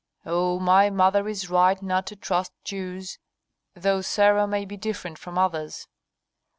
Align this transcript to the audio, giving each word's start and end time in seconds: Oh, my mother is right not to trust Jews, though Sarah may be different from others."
Oh, 0.25 0.59
my 0.59 0.89
mother 0.89 1.27
is 1.29 1.47
right 1.51 1.79
not 1.79 2.07
to 2.07 2.15
trust 2.15 2.53
Jews, 2.63 3.19
though 3.75 4.01
Sarah 4.01 4.47
may 4.47 4.65
be 4.65 4.75
different 4.75 5.19
from 5.19 5.37
others." 5.37 5.87